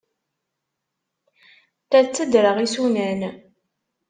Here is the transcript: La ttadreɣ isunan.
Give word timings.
La 1.91 1.99
ttadreɣ 2.05 2.57
isunan. 2.65 3.19